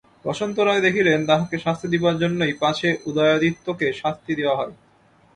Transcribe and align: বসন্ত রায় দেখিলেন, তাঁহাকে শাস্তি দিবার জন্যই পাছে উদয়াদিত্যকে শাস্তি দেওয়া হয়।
বসন্ত 0.25 0.57
রায় 0.59 0.81
দেখিলেন, 0.81 1.19
তাঁহাকে 1.25 1.57
শাস্তি 1.57 1.87
দিবার 1.87 2.15
জন্যই 2.17 2.53
পাছে 2.53 2.89
উদয়াদিত্যকে 3.05 3.87
শাস্তি 3.93 4.31
দেওয়া 4.35 4.55
হয়। 4.55 4.73